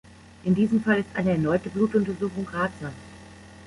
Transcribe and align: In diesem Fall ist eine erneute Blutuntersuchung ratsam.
In 0.45 0.55
diesem 0.55 0.81
Fall 0.81 1.01
ist 1.01 1.09
eine 1.15 1.29
erneute 1.33 1.69
Blutuntersuchung 1.69 2.47
ratsam. 2.49 2.91